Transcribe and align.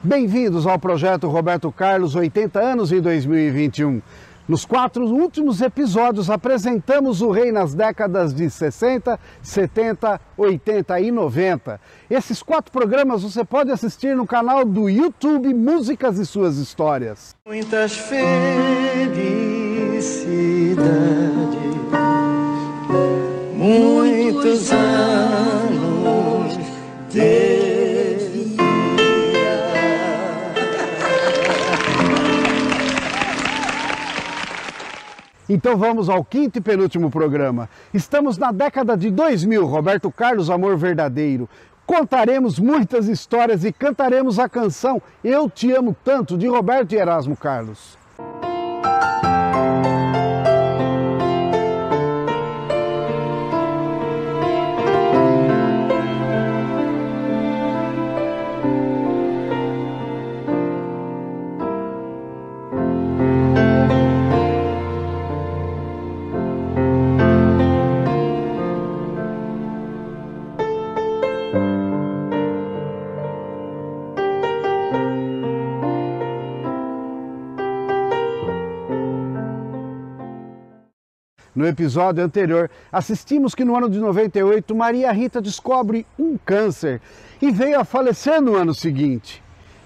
Bem-vindos 0.00 0.64
ao 0.64 0.78
projeto 0.78 1.26
Roberto 1.26 1.72
Carlos 1.72 2.14
80 2.14 2.60
anos 2.60 2.92
em 2.92 3.00
2021. 3.00 4.00
Nos 4.46 4.64
quatro 4.64 5.04
últimos 5.04 5.60
episódios 5.60 6.30
apresentamos 6.30 7.20
o 7.20 7.32
rei 7.32 7.50
nas 7.50 7.74
décadas 7.74 8.32
de 8.32 8.48
60, 8.48 9.18
70, 9.42 10.20
80 10.36 11.00
e 11.00 11.10
90. 11.10 11.80
Esses 12.08 12.44
quatro 12.44 12.70
programas 12.70 13.24
você 13.24 13.44
pode 13.44 13.72
assistir 13.72 14.14
no 14.14 14.24
canal 14.24 14.64
do 14.64 14.88
YouTube 14.88 15.52
Músicas 15.52 16.16
e 16.16 16.24
Suas 16.24 16.58
Histórias. 16.58 17.34
Muitas 17.44 17.96
felicidades, 17.96 18.38
muitos 23.52 24.70
anos 24.70 26.56
de 27.10 27.47
Então 35.48 35.76
vamos 35.76 36.08
ao 36.08 36.22
quinto 36.22 36.58
e 36.58 36.60
penúltimo 36.60 37.10
programa. 37.10 37.68
Estamos 37.92 38.38
na 38.38 38.52
década 38.52 38.96
de 38.96 39.10
2000, 39.10 39.64
Roberto 39.66 40.10
Carlos 40.10 40.50
Amor 40.50 40.76
Verdadeiro. 40.76 41.48
Contaremos 41.86 42.58
muitas 42.58 43.08
histórias 43.08 43.64
e 43.64 43.72
cantaremos 43.72 44.38
a 44.38 44.48
canção 44.48 45.00
Eu 45.24 45.48
Te 45.48 45.72
Amo 45.72 45.96
Tanto 46.04 46.36
de 46.36 46.46
Roberto 46.46 46.92
e 46.92 46.96
Erasmo 46.96 47.36
Carlos. 47.36 47.97
No 81.58 81.66
episódio 81.66 82.22
anterior, 82.22 82.70
assistimos 82.92 83.52
que 83.52 83.64
no 83.64 83.76
ano 83.76 83.90
de 83.90 83.98
98 83.98 84.76
Maria 84.76 85.10
Rita 85.10 85.40
descobre 85.40 86.06
um 86.16 86.38
câncer 86.38 87.00
e 87.42 87.50
veio 87.50 87.80
a 87.80 87.84
falecer 87.84 88.40
no 88.40 88.54
ano 88.54 88.72
seguinte. 88.72 89.42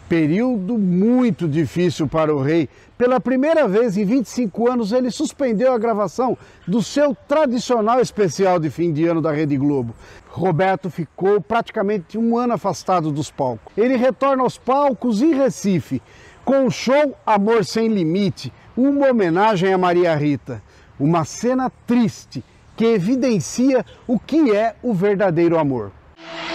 Período 0.07 0.77
muito 0.77 1.49
difícil 1.49 2.07
para 2.07 2.35
o 2.35 2.43
rei. 2.43 2.69
Pela 2.99 3.19
primeira 3.19 3.67
vez 3.67 3.97
em 3.97 4.05
25 4.05 4.71
anos, 4.71 4.93
ele 4.93 5.11
suspendeu 5.11 5.73
a 5.73 5.79
gravação 5.79 6.37
do 6.69 6.83
seu 6.83 7.17
tradicional 7.27 8.01
especial 8.01 8.61
de 8.61 8.69
fim 8.69 8.93
de 8.93 9.07
ano 9.07 9.23
da 9.23 9.33
Rede 9.33 9.57
Globo. 9.57 9.95
Roberto 10.29 10.91
ficou 10.91 11.41
praticamente 11.41 12.19
um 12.19 12.37
ano 12.37 12.53
afastado 12.53 13.11
dos 13.11 13.31
palcos. 13.31 13.73
Ele 13.79 13.97
retorna 13.97 14.43
aos 14.43 14.59
palcos 14.59 15.23
em 15.23 15.33
Recife 15.33 16.03
com 16.45 16.67
o 16.67 16.71
show 16.71 17.17
Amor 17.25 17.65
Sem 17.65 17.89
Limite, 17.89 18.53
uma 18.77 19.09
homenagem 19.09 19.73
a 19.73 19.79
Maria 19.79 20.15
Rita. 20.15 20.63
Uma 20.99 21.25
cena 21.25 21.71
triste 21.87 22.45
que 22.77 22.85
evidencia 22.85 23.85
o 24.07 24.19
que 24.19 24.55
é 24.55 24.77
o 24.83 24.95
verdadeiro 24.95 25.59
amor. 25.59 25.93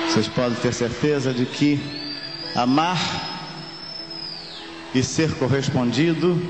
Vocês 0.07 0.27
podem 0.27 0.57
ter 0.59 0.73
certeza 0.73 1.33
de 1.33 1.45
que 1.45 1.79
amar 2.55 2.97
e 4.93 5.03
ser 5.03 5.33
correspondido, 5.35 6.41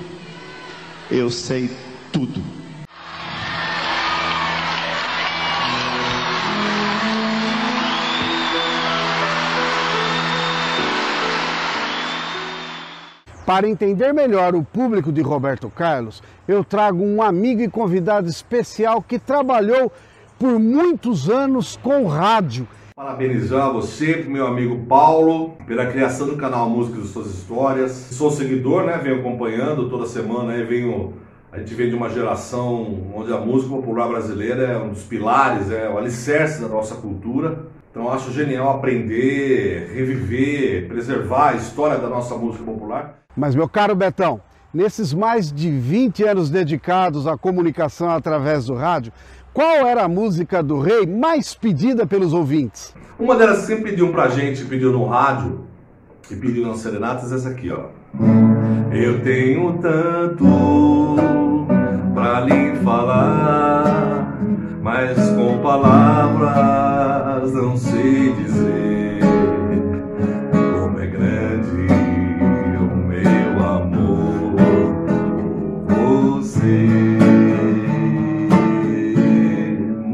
eu 1.12 1.30
sei 1.30 1.70
tudo. 2.12 2.57
Para 13.48 13.66
entender 13.66 14.14
melhor 14.14 14.56
o 14.56 14.62
público 14.62 15.10
de 15.10 15.22
Roberto 15.22 15.70
Carlos, 15.70 16.22
eu 16.46 16.66
trago 16.66 17.02
um 17.02 17.22
amigo 17.22 17.62
e 17.62 17.70
convidado 17.70 18.28
especial 18.28 19.02
que 19.02 19.18
trabalhou 19.18 19.90
por 20.38 20.60
muitos 20.60 21.30
anos 21.30 21.80
com 21.82 22.08
rádio. 22.08 22.68
Parabenizar 22.94 23.72
você, 23.72 24.18
meu 24.28 24.46
amigo 24.46 24.86
Paulo, 24.86 25.54
pela 25.66 25.86
criação 25.86 26.28
do 26.28 26.36
canal 26.36 26.70
Música 26.70 27.00
das 27.00 27.08
Suas 27.08 27.28
Histórias. 27.28 27.92
Sou 27.92 28.30
seguidor, 28.32 28.84
né? 28.84 29.00
Venho 29.02 29.22
acompanhando 29.22 29.90
toda 29.90 30.06
semana, 30.06 30.52
aí 30.52 30.66
venho 30.66 31.14
a 31.50 31.58
gente 31.58 31.74
vem 31.74 31.90
de 31.90 31.96
uma 31.96 32.10
geração 32.10 33.14
onde 33.16 33.32
a 33.32 33.40
música 33.40 33.74
popular 33.74 34.10
brasileira 34.10 34.64
é 34.64 34.78
um 34.78 34.90
dos 34.90 35.04
pilares, 35.04 35.72
é 35.72 35.90
o 35.90 35.98
alicerce 35.98 36.62
da 36.62 36.68
nossa 36.68 36.96
cultura. 36.96 37.60
Então 37.98 38.14
acho 38.14 38.32
genial 38.32 38.70
aprender, 38.70 39.92
reviver, 39.92 40.88
preservar 40.88 41.50
a 41.50 41.56
história 41.56 41.98
da 41.98 42.08
nossa 42.08 42.36
música 42.38 42.64
popular. 42.64 43.16
Mas, 43.36 43.56
meu 43.56 43.68
caro 43.68 43.96
Betão, 43.96 44.40
nesses 44.72 45.16
mais 45.16 45.52
de 45.52 45.72
20 45.72 46.24
anos 46.24 46.52
dedicados 46.52 47.26
à 47.26 47.36
comunicação 47.36 48.12
através 48.12 48.68
do 48.68 48.76
rádio, 48.76 49.12
qual 49.52 49.88
era 49.88 50.04
a 50.04 50.08
música 50.08 50.62
do 50.62 50.80
rei 50.80 51.08
mais 51.08 51.56
pedida 51.56 52.06
pelos 52.06 52.34
ouvintes? 52.34 52.94
Uma 53.18 53.36
delas 53.36 53.66
sempre 53.66 53.90
pediam 53.90 54.12
pra 54.12 54.28
gente, 54.28 54.64
pediu 54.66 54.92
no 54.92 55.08
rádio 55.08 55.62
e 56.30 56.36
pediu 56.36 56.68
nas 56.68 56.78
serenatas, 56.78 57.32
essa 57.32 57.50
aqui, 57.50 57.72
ó. 57.72 57.86
Eu 58.92 59.24
tenho 59.24 59.76
tanto 59.80 60.46
pra 62.14 62.42
lhe 62.42 62.76
falar, 62.76 64.07
mas 64.88 65.18
com 65.32 65.62
palavras 65.62 67.52
não 67.52 67.76
sei 67.76 68.34
dizer. 68.36 69.18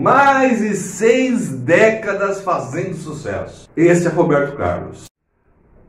mais 0.01 0.59
de 0.59 0.75
seis 0.75 1.49
décadas 1.49 2.41
fazendo 2.41 2.95
sucesso. 2.95 3.69
Esse 3.77 4.07
é 4.07 4.09
Roberto 4.09 4.57
Carlos. 4.57 5.05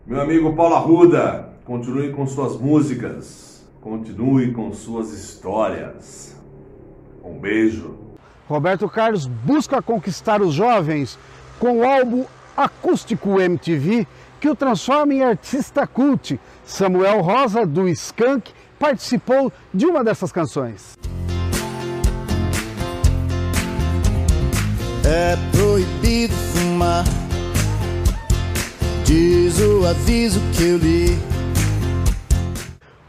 Meu 0.07 0.21
amigo 0.21 0.55
Paulo 0.55 0.77
Arruda, 0.77 1.49
continue 1.65 2.13
com 2.13 2.25
suas 2.25 2.57
músicas, 2.57 3.67
continue 3.81 4.53
com 4.53 4.73
suas 4.73 5.11
histórias. 5.11 6.37
Um 7.25 7.39
beijo. 7.39 8.04
Roberto 8.49 8.89
Carlos 8.89 9.27
busca 9.27 9.81
conquistar 9.81 10.43
os 10.43 10.53
jovens 10.53 11.19
com 11.59 11.79
o 11.79 11.85
álbum 11.85 12.25
acústico 12.57 13.41
MTV 13.41 14.07
que 14.39 14.49
o 14.49 14.55
transforma 14.55 15.15
em 15.15 15.23
artista 15.23 15.87
cult. 15.87 16.39
Samuel 16.65 17.23
Rosa, 17.23 17.65
do 17.65 17.89
Skank, 17.89 18.53
participou 18.79 19.51
de 19.73 19.87
uma 19.87 20.05
dessas 20.05 20.31
canções. 20.31 20.95
É 25.07 25.37
proibido 25.51 26.35
fumar. 26.35 27.05
Diz 29.07 29.59
o 29.61 29.87
aviso 29.87 30.41
que 30.57 30.63
eu 30.65 30.79
li. 30.79 31.35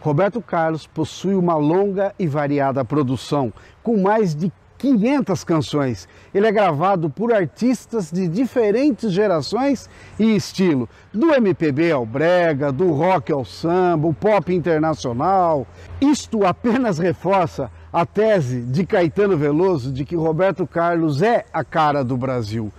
Roberto 0.01 0.41
Carlos 0.41 0.85
possui 0.85 1.33
uma 1.33 1.55
longa 1.55 2.13
e 2.19 2.27
variada 2.27 2.85
produção, 2.85 3.51
com 3.81 4.01
mais 4.01 4.35
de 4.35 4.51
500 4.77 5.43
canções. 5.43 6.07
Ele 6.33 6.47
é 6.47 6.51
gravado 6.51 7.09
por 7.09 7.33
artistas 7.33 8.11
de 8.11 8.27
diferentes 8.27 9.11
gerações 9.11 9.89
e 10.19 10.35
estilo, 10.35 10.89
do 11.13 11.33
MPB 11.33 11.91
ao 11.91 12.05
brega, 12.05 12.71
do 12.71 12.91
rock 12.91 13.31
ao 13.31 13.45
samba, 13.45 14.07
o 14.07 14.13
pop 14.13 14.53
internacional. 14.53 15.65
Isto 16.01 16.45
apenas 16.45 16.99
reforça 16.99 17.71
a 17.91 18.05
tese 18.05 18.61
de 18.61 18.85
Caetano 18.85 19.37
Veloso 19.37 19.91
de 19.91 20.03
que 20.03 20.15
Roberto 20.15 20.67
Carlos 20.67 21.21
é 21.21 21.45
a 21.53 21.63
cara 21.63 22.03
do 22.03 22.17
Brasil. 22.17 22.71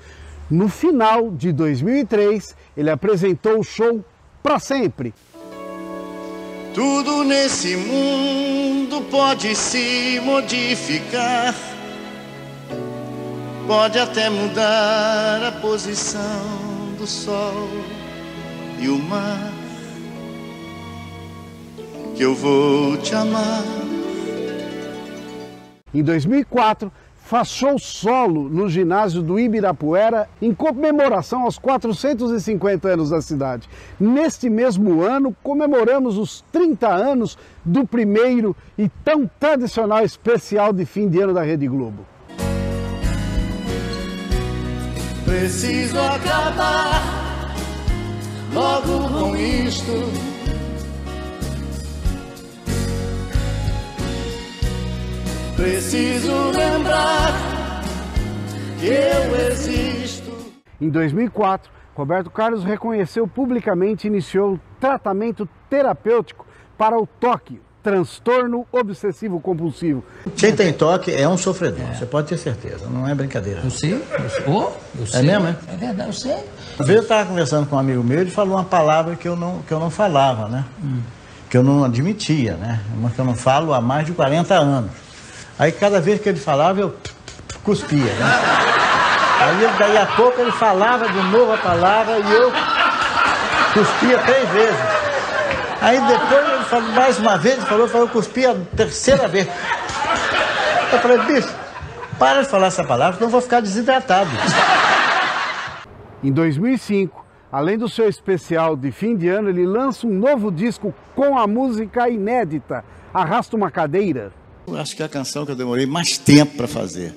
No 0.50 0.68
final 0.68 1.30
de 1.30 1.52
2003, 1.52 2.54
ele 2.76 2.90
apresentou 2.90 3.58
o 3.58 3.64
show 3.64 4.04
Pra 4.42 4.60
Sempre. 4.60 5.12
Tudo 6.72 7.24
nesse 7.24 7.74
mundo 7.74 9.00
pode 9.10 9.56
se 9.56 10.20
modificar, 10.22 11.54
pode 13.66 13.98
até 13.98 14.30
mudar 14.30 15.42
a 15.46 15.52
posição 15.60 16.22
do 16.98 17.06
sol 17.06 17.68
e 18.78 18.88
o 18.88 18.98
mar. 18.98 19.52
Que 22.14 22.22
eu 22.22 22.34
vou 22.34 22.96
te 22.96 23.14
amar 23.14 23.62
em 25.96 26.02
2004, 26.02 26.92
faz 27.14 27.48
show 27.48 27.78
solo 27.78 28.50
no 28.50 28.68
ginásio 28.68 29.22
do 29.22 29.40
Ibirapuera 29.40 30.28
em 30.42 30.52
comemoração 30.52 31.44
aos 31.44 31.58
450 31.58 32.86
anos 32.86 33.08
da 33.08 33.22
cidade. 33.22 33.66
Neste 33.98 34.50
mesmo 34.50 35.00
ano, 35.00 35.34
comemoramos 35.42 36.18
os 36.18 36.44
30 36.52 36.86
anos 36.86 37.38
do 37.64 37.86
primeiro 37.86 38.54
e 38.76 38.90
tão 39.02 39.26
tradicional 39.40 40.04
especial 40.04 40.70
de 40.70 40.84
fim 40.84 41.08
de 41.08 41.18
ano 41.18 41.32
da 41.32 41.42
Rede 41.42 41.66
Globo. 41.66 42.04
Preciso 45.26 45.98
acabar 45.98 47.52
logo 48.54 49.08
com 49.08 49.36
isto. 49.36 49.92
Preciso 55.56 56.32
lembrar 56.50 57.32
que 58.78 58.86
eu 58.86 59.50
existo. 59.50 60.30
Em 60.80 60.88
2004, 60.88 61.72
Roberto 61.96 62.30
Carlos 62.30 62.62
reconheceu 62.62 63.26
publicamente 63.26 64.06
e 64.06 64.08
iniciou 64.08 64.60
tratamento 64.78 65.48
terapêutico 65.68 66.46
para 66.78 66.96
o 66.96 67.04
toque, 67.04 67.60
transtorno 67.86 68.66
obsessivo 68.72 69.38
compulsivo. 69.38 70.02
Quem 70.36 70.52
tem 70.56 70.72
toque 70.72 71.14
é 71.14 71.28
um 71.28 71.38
sofredor, 71.38 71.86
você 71.94 72.04
pode 72.04 72.26
ter 72.26 72.36
certeza, 72.36 72.88
não 72.90 73.06
é 73.06 73.14
brincadeira. 73.14 73.60
Eu 73.62 73.70
sei, 73.70 73.92
eu 73.94 74.28
sei. 74.28 74.44
Oh, 74.48 74.72
eu 74.98 75.06
sei. 75.06 75.20
É 75.20 75.22
mesmo, 75.22 75.46
é? 75.46 75.56
É 75.72 75.76
verdade, 75.76 76.08
eu 76.08 76.12
sei. 76.12 76.32
Uma 76.76 76.84
vez 76.84 76.96
eu 76.96 77.02
estava 77.04 77.26
conversando 77.26 77.64
com 77.68 77.76
um 77.76 77.78
amigo 77.78 78.02
meu, 78.02 78.20
ele 78.20 78.30
falou 78.30 78.56
uma 78.56 78.64
palavra 78.64 79.14
que 79.14 79.28
eu 79.28 79.36
não, 79.36 79.62
que 79.62 79.72
eu 79.72 79.78
não 79.78 79.88
falava, 79.88 80.48
né? 80.48 80.64
Que 81.48 81.56
eu 81.56 81.62
não 81.62 81.84
admitia, 81.84 82.54
né? 82.54 82.80
Uma 82.98 83.08
que 83.08 83.20
eu 83.20 83.24
não 83.24 83.36
falo 83.36 83.72
há 83.72 83.80
mais 83.80 84.04
de 84.04 84.10
40 84.10 84.52
anos. 84.52 84.90
Aí 85.56 85.70
cada 85.70 86.00
vez 86.00 86.20
que 86.20 86.28
ele 86.28 86.40
falava, 86.40 86.80
eu 86.80 86.92
cuspia, 87.62 88.00
né? 88.00 88.40
Aí 89.42 89.78
daí 89.78 89.96
a 89.96 90.06
pouco 90.06 90.40
ele 90.40 90.50
falava 90.50 91.08
de 91.08 91.22
novo 91.30 91.52
a 91.52 91.58
palavra 91.58 92.18
e 92.18 92.32
eu 92.32 92.52
cuspia 93.72 94.18
três 94.18 94.48
vezes. 94.48 95.05
Aí 95.80 96.00
depois 96.00 96.48
ele 96.52 96.64
falou 96.64 96.92
mais 96.92 97.18
uma 97.18 97.36
vez, 97.36 97.56
ele 97.56 97.66
falou, 97.66 97.88
falou, 97.88 98.06
eu 98.06 98.12
cuspi 98.12 98.46
a 98.46 98.54
terceira 98.76 99.28
vez. 99.28 99.46
Eu 100.92 100.98
falei, 100.98 101.18
bicho, 101.18 101.54
para 102.18 102.42
de 102.42 102.48
falar 102.48 102.68
essa 102.68 102.84
palavra, 102.84 103.14
senão 103.14 103.28
eu 103.28 103.32
vou 103.32 103.40
ficar 103.40 103.60
desidratado. 103.60 104.30
Em 106.22 106.32
2005, 106.32 107.24
além 107.52 107.76
do 107.76 107.88
seu 107.88 108.08
especial 108.08 108.76
de 108.76 108.90
fim 108.90 109.16
de 109.16 109.28
ano, 109.28 109.48
ele 109.48 109.66
lança 109.66 110.06
um 110.06 110.14
novo 110.14 110.50
disco 110.50 110.94
com 111.14 111.38
a 111.38 111.46
música 111.46 112.08
inédita 112.08 112.84
Arrasta 113.12 113.56
uma 113.56 113.70
Cadeira. 113.70 114.30
Eu 114.66 114.76
acho 114.76 114.94
que 114.94 115.02
é 115.02 115.06
a 115.06 115.08
canção 115.08 115.46
que 115.46 115.52
eu 115.52 115.56
demorei 115.56 115.86
mais 115.86 116.18
tempo 116.18 116.56
para 116.56 116.68
fazer. 116.68 117.14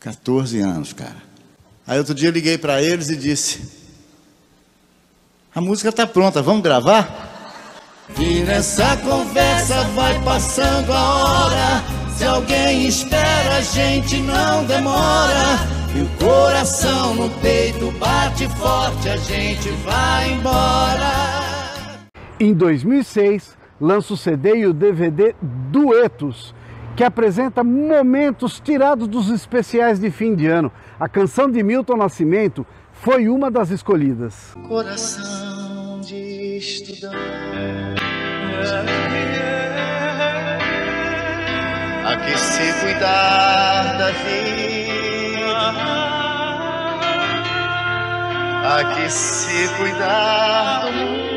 14 0.00 0.60
anos, 0.60 0.92
cara. 0.92 1.16
Aí 1.86 1.98
outro 1.98 2.14
dia 2.14 2.28
eu 2.28 2.32
liguei 2.32 2.58
para 2.58 2.82
eles 2.82 3.08
e 3.08 3.16
disse: 3.16 3.79
A 5.52 5.60
música 5.60 5.90
tá 5.90 6.06
pronta, 6.06 6.40
vamos 6.40 6.62
gravar? 6.62 7.28
E 8.16 8.40
nessa 8.44 8.96
conversa 8.98 9.82
vai 9.96 10.22
passando 10.22 10.92
a 10.92 11.14
hora. 11.14 11.84
Se 12.16 12.24
alguém 12.24 12.86
espera, 12.86 13.56
a 13.56 13.60
gente 13.60 14.18
não 14.18 14.64
demora. 14.64 15.58
E 15.92 16.02
o 16.02 16.24
coração 16.24 17.16
no 17.16 17.28
peito 17.40 17.90
bate 17.98 18.46
forte, 18.58 19.08
a 19.08 19.16
gente 19.16 19.70
vai 19.84 20.34
embora. 20.34 21.10
Em 22.38 22.54
2006, 22.54 23.56
lança 23.80 24.14
o 24.14 24.16
CD 24.16 24.58
e 24.58 24.66
o 24.66 24.72
DVD 24.72 25.34
Duetos, 25.42 26.54
que 26.96 27.04
apresenta 27.04 27.64
momentos 27.64 28.60
tirados 28.60 29.08
dos 29.08 29.30
especiais 29.30 29.98
de 29.98 30.10
fim 30.10 30.34
de 30.34 30.46
ano. 30.46 30.70
A 30.98 31.08
canção 31.08 31.50
de 31.50 31.62
Milton 31.62 31.96
Nascimento 31.96 32.66
foi 32.92 33.28
uma 33.28 33.50
das 33.50 33.70
escolhidas. 33.70 34.54
Coração 34.68 36.00
de 36.00 36.58
estudante. 36.58 37.16
A 42.04 42.16
que 42.16 42.38
se 42.38 42.72
cuidar 42.80 43.96
da 43.96 44.10
vida. 44.10 44.40
A 48.62 48.94
que 48.94 49.10
se 49.10 49.68
cuidar 49.76 50.80
do 50.84 50.92
mundo. 50.92 51.29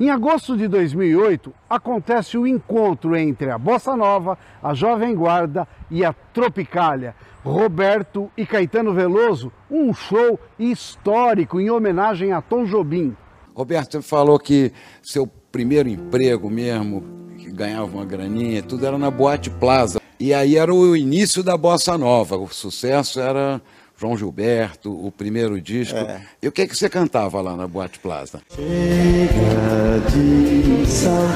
Em 0.00 0.10
agosto 0.10 0.56
de 0.56 0.68
2008, 0.68 1.52
acontece 1.68 2.38
o 2.38 2.46
encontro 2.46 3.16
entre 3.16 3.50
a 3.50 3.58
Bossa 3.58 3.96
Nova, 3.96 4.38
a 4.62 4.72
Jovem 4.72 5.12
Guarda 5.12 5.66
e 5.90 6.04
a 6.04 6.12
Tropicália. 6.12 7.16
Roberto 7.44 8.30
e 8.36 8.46
Caetano 8.46 8.94
Veloso, 8.94 9.50
um 9.68 9.92
show 9.92 10.38
histórico 10.56 11.58
em 11.58 11.68
homenagem 11.68 12.32
a 12.32 12.40
Tom 12.40 12.64
Jobim. 12.64 13.16
Roberto 13.52 14.00
falou 14.00 14.38
que 14.38 14.72
seu 15.02 15.26
primeiro 15.26 15.88
emprego 15.88 16.48
mesmo, 16.48 17.02
que 17.36 17.50
ganhava 17.50 17.86
uma 17.86 18.04
graninha, 18.04 18.62
tudo 18.62 18.86
era 18.86 18.98
na 18.98 19.10
Boate 19.10 19.50
Plaza. 19.50 20.00
E 20.20 20.32
aí 20.32 20.56
era 20.56 20.72
o 20.72 20.96
início 20.96 21.42
da 21.42 21.56
bossa 21.56 21.98
nova. 21.98 22.36
O 22.36 22.46
sucesso 22.48 23.18
era 23.18 23.60
João 23.98 24.16
Gilberto, 24.16 24.92
o 24.92 25.10
primeiro 25.10 25.60
disco. 25.60 25.98
E 26.40 26.46
o 26.46 26.52
que, 26.52 26.68
que 26.68 26.76
você 26.76 26.88
cantava 26.88 27.40
lá 27.40 27.56
na 27.56 27.66
Boate 27.66 27.98
Plaza? 27.98 28.40
Chega 28.48 29.98
de 30.08 30.86
saudade, 30.86 31.28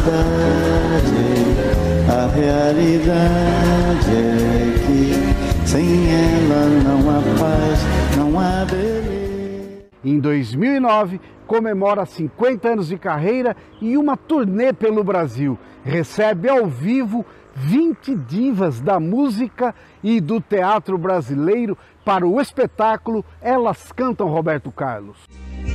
a 2.09 2.29
realidade 2.29 4.11
é 4.15 4.79
que 4.87 5.67
sem 5.69 6.09
ela 6.13 6.67
não 6.85 7.11
há 7.11 7.21
paz, 7.41 7.81
não 8.17 8.39
há 8.39 8.65
beleza. 8.65 9.83
Em 10.05 10.21
2009, 10.21 11.21
comemora 11.49 12.07
50 12.07 12.69
anos 12.69 12.87
de 12.87 12.97
carreira 12.97 13.57
e 13.81 13.97
uma 13.97 14.17
turnê 14.17 14.73
pelo 14.73 15.03
Brasil. 15.03 15.59
Recebe 15.83 16.49
ao 16.49 16.69
vivo 16.69 17.27
20 17.55 18.15
divas 18.17 18.81
da 18.81 18.99
música 18.99 19.75
e 20.03 20.21
do 20.21 20.41
teatro 20.41 20.97
brasileiro 20.97 21.77
para 22.05 22.27
o 22.27 22.41
espetáculo 22.41 23.25
Elas 23.41 23.93
Cantam 23.93 24.29
Roberto 24.29 24.71
Carlos. 24.71 25.17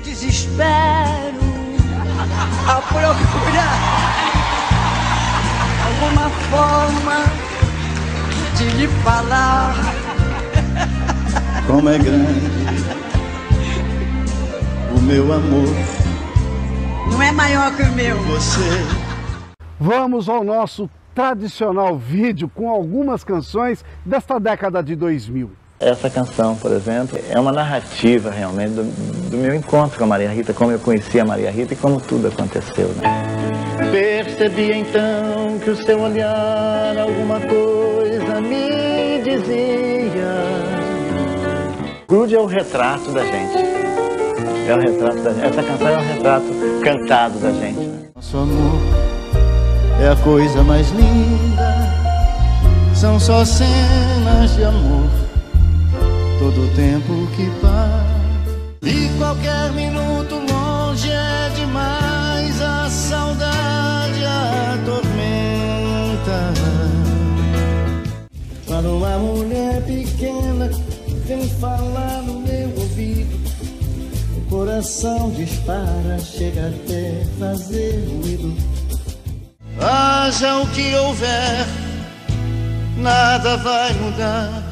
desespero 0.03 1.37
a 2.67 2.81
procurar 2.81 3.77
alguma 5.85 6.29
forma 6.29 7.23
de 8.57 8.69
lhe 8.77 8.87
falar. 9.03 9.73
Como 11.65 11.89
é 11.89 11.97
grande 11.97 12.57
o 14.95 15.01
meu 15.01 15.31
amor, 15.33 15.67
Não 17.11 17.21
é 17.21 17.31
maior 17.31 17.75
que 17.75 17.83
o 17.83 17.91
meu. 17.93 18.17
você. 18.23 18.61
Vamos 19.79 20.27
ao 20.27 20.43
nosso 20.43 20.89
tradicional 21.13 21.97
vídeo 21.97 22.49
com 22.49 22.69
algumas 22.69 23.23
canções 23.23 23.83
desta 24.05 24.39
década 24.39 24.81
de 24.81 24.95
2000. 24.95 25.51
Essa 25.79 26.09
canção, 26.09 26.55
por 26.55 26.71
exemplo, 26.71 27.19
é 27.29 27.39
uma 27.39 27.51
narrativa 27.51 28.31
realmente 28.31 28.71
do, 28.71 28.83
do 29.29 29.37
meu 29.37 29.53
encontro 29.53 29.95
com 29.95 30.05
a 30.05 30.07
Maria 30.07 30.29
Rita, 30.29 30.51
como 30.51 30.71
eu 30.71 30.79
conheci 30.79 31.19
a 31.19 31.25
Maria 31.25 31.51
Rita 31.51 31.73
e 31.73 31.77
como 31.77 32.01
tudo 32.01 32.29
aconteceu. 32.29 32.87
Né? 32.87 33.03
Percebi 33.91 34.71
então 34.71 35.59
que 35.63 35.69
o 35.69 35.75
seu 35.75 36.01
olhar 36.01 36.97
alguma 36.97 37.39
coisa 37.39 38.41
me 38.41 39.21
dizia. 39.23 40.33
Grude 42.07 42.35
é 42.35 42.39
o 42.39 42.47
retrato 42.47 43.11
da 43.11 43.23
gente. 43.23 43.57
É 44.67 44.75
o 44.75 44.79
retrato 44.79 45.17
da 45.21 45.31
gente. 45.31 45.45
Essa 45.45 45.61
canção 45.63 45.87
é 45.89 45.97
o 45.97 46.01
retrato 46.01 46.45
cantado 46.83 47.37
da 47.37 47.51
gente. 47.51 47.79
né? 47.79 47.99
Nosso 48.15 48.35
amor 48.37 48.81
é 50.01 50.09
a 50.09 50.15
coisa 50.23 50.63
mais 50.63 50.89
linda. 50.89 51.75
São 52.95 53.19
só 53.19 53.45
cenas 53.45 54.55
de 54.55 54.63
amor. 54.63 55.26
Todo 56.39 56.65
o 56.65 56.67
tempo 56.75 57.27
que 57.35 57.49
passa. 57.59 58.17
E 58.83 59.09
qualquer 59.17 59.71
minuto 59.73 60.35
longe 60.35 61.09
é 61.09 61.49
demais. 61.55 62.61
A 62.61 62.89
saudade 62.89 64.23
atormenta. 64.73 65.07
Quando 68.65 68.97
uma 68.97 69.17
mulher 69.17 69.81
pequena 69.83 70.69
vem 71.25 71.49
falar 71.59 72.21
no 72.21 72.39
meu 72.41 72.69
ouvido. 72.77 73.37
O 74.37 74.41
coração 74.49 75.31
dispara, 75.31 76.19
chega 76.19 76.67
até 76.67 77.25
fazer 77.39 78.07
ruído. 78.07 78.55
Haja 79.79 80.57
o 80.57 80.67
que 80.67 80.95
houver, 80.95 81.65
nada 82.97 83.57
vai 83.57 83.93
mudar. 83.93 84.66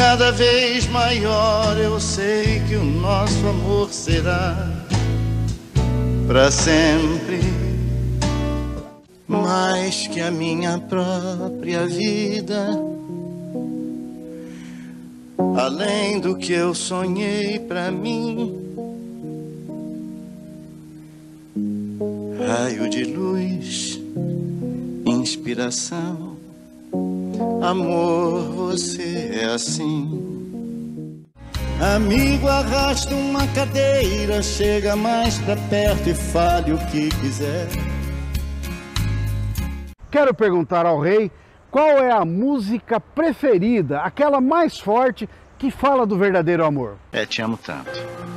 Cada 0.00 0.32
vez 0.32 0.86
maior 0.86 1.76
eu 1.76 2.00
sei 2.00 2.62
que 2.66 2.74
o 2.74 2.82
nosso 2.82 3.46
amor 3.46 3.92
será 3.92 4.56
para 6.26 6.50
sempre. 6.50 7.38
mais 9.28 10.06
que 10.06 10.18
a 10.22 10.30
minha 10.30 10.78
própria 10.78 11.86
vida. 11.86 12.70
Além 15.54 16.18
do 16.18 16.34
que 16.34 16.54
eu 16.54 16.74
sonhei 16.74 17.58
pra 17.58 17.90
mim, 17.90 18.56
raio 22.38 22.88
de 22.88 23.04
luz, 23.04 24.00
inspiração, 25.04 26.39
amor, 27.70 28.42
você 28.52 29.30
é 29.32 29.44
assim. 29.44 31.24
Amigo, 31.94 32.46
arrasta 32.46 33.14
uma 33.14 33.46
cadeira, 33.48 34.42
chega 34.42 34.94
mais 34.94 35.38
pra 35.38 35.56
perto 35.56 36.10
e 36.10 36.14
fale 36.14 36.72
o 36.72 36.78
que 36.86 37.08
quiser. 37.20 37.68
Quero 40.10 40.34
perguntar 40.34 40.84
ao 40.84 41.00
rei 41.00 41.30
qual 41.70 41.98
é 41.98 42.10
a 42.10 42.24
música 42.24 43.00
preferida, 43.00 44.00
aquela 44.00 44.40
mais 44.40 44.78
forte 44.78 45.28
que 45.56 45.70
fala 45.70 46.04
do 46.04 46.18
verdadeiro 46.18 46.64
amor. 46.64 46.96
É, 47.12 47.24
te 47.24 47.40
amo 47.40 47.56
tanto. 47.56 47.90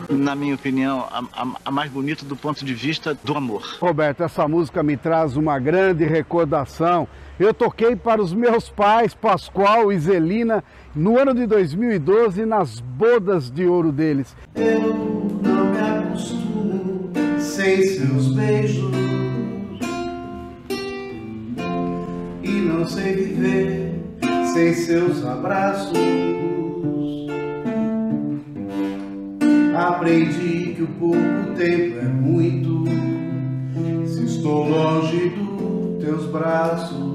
Na 0.09 0.35
minha 0.35 0.55
opinião, 0.55 1.07
a, 1.11 1.23
a, 1.33 1.47
a, 1.65 1.71
mais 1.71 1.91
bonita 1.91 2.25
do 2.25 2.35
ponto 2.35 2.63
de 2.63 2.73
vista 2.73 3.17
do 3.23 3.35
amor. 3.35 3.77
Roberto, 3.79 4.23
essa 4.23 4.47
música 4.47 4.83
me 4.83 4.97
traz 4.97 5.37
uma 5.37 5.59
grande 5.59 6.05
recordação. 6.05 7.07
Eu 7.39 7.53
toquei 7.53 7.95
para 7.95 8.21
os 8.21 8.33
meus 8.33 8.69
pais, 8.69 9.13
Pascoal 9.13 9.91
e 9.91 9.99
Zelina, 9.99 10.63
no 10.95 11.17
ano 11.17 11.33
de 11.33 11.45
2012, 11.47 12.45
nas 12.45 12.79
bodas 12.79 13.49
de 13.49 13.65
ouro 13.65 13.91
deles. 13.91 14.35
Eu 14.55 14.93
não 15.41 15.71
me 15.71 15.79
acostumo 15.79 17.11
sem 17.39 17.81
seus 17.83 18.35
beijos 18.35 18.91
e 22.43 22.51
não 22.51 22.85
sei 22.87 23.13
viver 23.13 24.03
sem 24.53 24.73
seus 24.73 25.25
abraços. 25.25 26.42
Aprendi 29.83 30.75
que 30.75 30.81
o 30.81 30.87
pouco 30.87 31.17
tempo 31.57 31.99
é 31.99 32.03
muito 32.03 32.85
se 34.07 34.23
estou 34.23 34.65
longe 34.65 35.27
dos 35.27 36.01
teus 36.01 36.25
braços. 36.27 37.13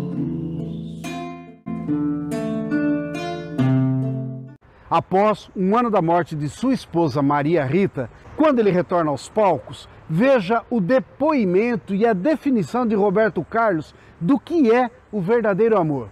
Após 4.91 5.49
um 5.57 5.75
ano 5.79 5.91
da 5.91 6.03
morte 6.03 6.37
de 6.37 6.51
sua 6.51 6.75
esposa 6.75 7.23
Maria 7.23 7.65
Rita, 7.65 8.11
quando 8.37 8.59
ele 8.59 8.71
retorna 8.71 9.11
aos 9.11 9.31
palcos, 9.31 9.89
veja 10.07 10.63
o 10.69 10.79
depoimento 10.79 11.95
e 11.95 12.07
a 12.07 12.13
definição 12.13 12.87
de 12.87 12.95
Roberto 12.95 13.43
Carlos 13.49 13.95
do 14.21 14.39
que 14.39 14.71
é 14.71 14.91
o 15.11 15.23
verdadeiro 15.23 15.79
amor. 15.79 16.11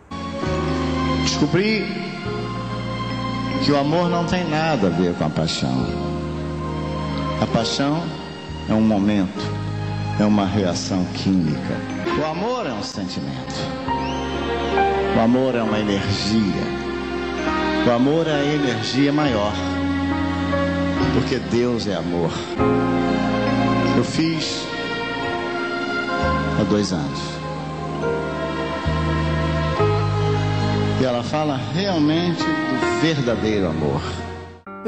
Descobri 1.23 1.85
que 3.63 3.73
o 3.73 3.77
amor 3.77 4.09
não 4.09 4.25
tem 4.25 4.49
nada 4.49 4.87
a 4.87 4.91
ver 4.91 5.15
com 5.19 5.25
a 5.27 5.29
paixão. 5.29 6.06
A 7.41 7.47
paixão 7.47 8.03
é 8.69 8.73
um 8.73 8.81
momento, 8.81 9.45
é 10.19 10.25
uma 10.25 10.47
reação 10.47 11.05
química. 11.15 11.77
O 12.19 12.25
amor 12.25 12.67
é 12.67 12.73
um 12.73 12.83
sentimento. 12.83 13.55
O 15.15 15.21
amor 15.21 15.55
é 15.55 15.63
uma 15.63 15.79
energia. 15.79 16.63
O 17.87 17.91
amor 17.91 18.27
é 18.27 18.33
a 18.33 18.45
energia 18.45 19.13
maior. 19.13 19.53
Porque 21.13 21.39
Deus 21.39 21.87
é 21.87 21.95
amor. 21.95 22.31
Eu 23.97 24.05
fiz 24.05 24.67
há 26.59 26.65
dois 26.65 26.93
anos. 26.93 27.21
E 31.01 31.05
ela 31.05 31.23
fala 31.23 31.61
realmente 31.75 32.43
do 32.43 33.01
verdadeiro 33.03 33.69
amor. 33.69 34.01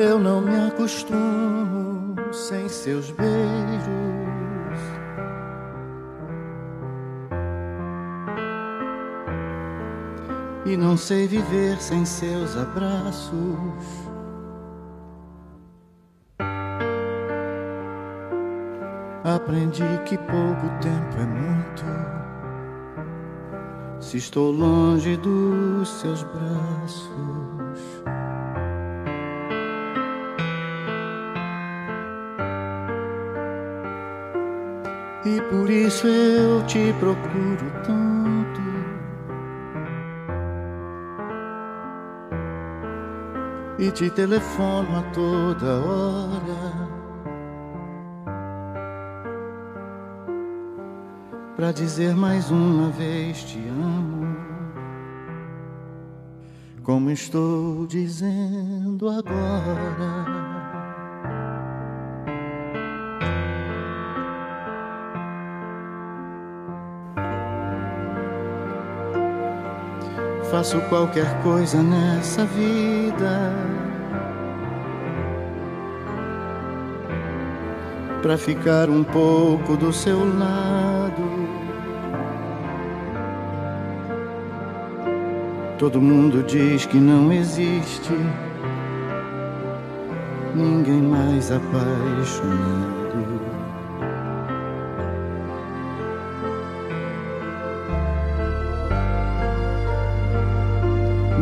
Eu 0.00 0.20
não 0.20 0.40
me 0.40 0.68
acostumo 0.68 2.14
sem 2.32 2.68
seus 2.68 3.10
beijos. 3.10 3.28
E 10.64 10.76
não 10.76 10.96
sei 10.96 11.26
viver 11.26 11.80
sem 11.80 12.04
seus 12.04 12.56
abraços. 12.56 13.34
Aprendi 19.24 19.82
que 20.06 20.16
pouco 20.16 20.68
tempo 20.80 21.16
é 21.20 21.26
muito. 21.26 21.84
Se 23.98 24.18
estou 24.18 24.52
longe 24.52 25.16
dos 25.16 25.88
seus 25.88 26.22
braços. 26.22 27.57
E 35.28 35.42
por 35.42 35.68
isso 35.68 36.06
eu 36.06 36.64
te 36.64 36.90
procuro 36.98 37.70
tanto. 37.84 38.62
E 43.78 43.90
te 43.90 44.08
telefono 44.08 44.98
a 44.98 45.02
toda 45.12 45.80
hora. 45.84 46.88
Pra 51.56 51.72
dizer 51.72 52.16
mais 52.16 52.50
uma 52.50 52.88
vez 52.88 53.44
te 53.44 53.58
amo. 53.68 54.34
Como 56.82 57.10
estou 57.10 57.86
dizendo 57.86 59.10
agora. 59.10 60.37
Faço 70.50 70.80
qualquer 70.88 71.42
coisa 71.42 71.82
nessa 71.82 72.44
vida 72.46 73.52
pra 78.22 78.36
ficar 78.38 78.88
um 78.88 79.04
pouco 79.04 79.76
do 79.76 79.92
seu 79.92 80.18
lado. 80.38 81.22
Todo 85.78 86.00
mundo 86.00 86.42
diz 86.44 86.86
que 86.86 86.96
não 86.96 87.30
existe 87.30 88.12
ninguém 90.54 91.02
mais 91.02 91.52
apaixonado. 91.52 93.07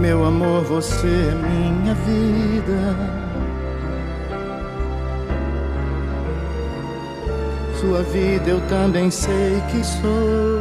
Meu 0.07 0.25
amor, 0.25 0.63
você 0.63 1.09
é 1.09 1.35
minha 1.35 1.93
vida. 1.93 2.97
Sua 7.81 8.05
vida 8.05 8.51
eu 8.51 8.61
também 8.69 9.11
sei 9.11 9.61
que 9.69 9.85
sou. 9.85 10.61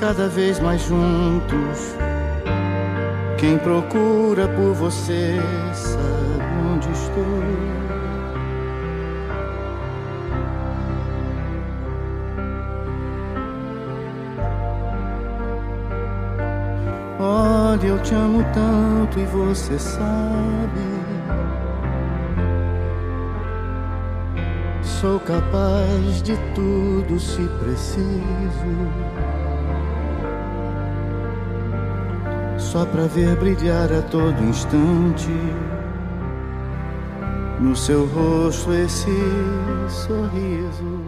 Cada 0.00 0.26
vez 0.26 0.58
mais 0.58 0.82
juntos. 0.82 1.94
Quem 3.38 3.58
procura 3.58 4.48
por 4.48 4.74
você 4.74 5.38
sabe 5.72 6.74
onde 6.74 6.90
estou. 6.90 7.77
Olha, 17.78 17.86
eu 17.86 18.02
te 18.02 18.12
amo 18.12 18.44
tanto 18.52 19.20
e 19.20 19.24
você 19.26 19.78
sabe. 19.78 20.80
Sou 24.82 25.20
capaz 25.20 26.20
de 26.22 26.36
tudo 26.56 27.20
se 27.20 27.42
preciso. 27.60 28.08
Só 32.58 32.84
pra 32.84 33.04
ver 33.04 33.36
brilhar 33.36 33.92
a 33.92 34.02
todo 34.02 34.42
instante 34.42 35.30
no 37.60 37.76
seu 37.76 38.06
rosto 38.06 38.72
esse 38.72 39.12
sorriso. 39.88 41.07